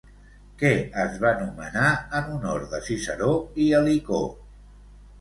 [0.63, 0.71] Què
[1.03, 1.91] es va nomenar
[2.21, 3.31] en honor de Citeró
[3.67, 4.27] i Helicó?